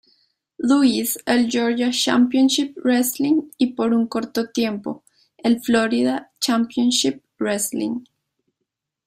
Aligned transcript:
Louis, 0.57 1.11
el 1.27 1.47
Georgia 1.47 1.91
Championship 1.91 2.75
Wrestling 2.83 3.51
y 3.59 3.67
por 3.73 3.93
un 3.93 4.07
corto 4.07 4.49
tiempo, 4.49 5.03
el 5.37 5.61
Florida 5.61 6.31
Championship 6.39 7.21
Wrestling. 7.37 8.01